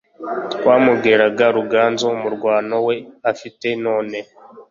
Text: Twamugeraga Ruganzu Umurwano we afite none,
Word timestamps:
Twamugeraga 0.53 1.45
Ruganzu 1.57 2.05
Umurwano 2.17 2.75
we 2.87 2.95
afite 3.31 3.67
none, 3.83 4.17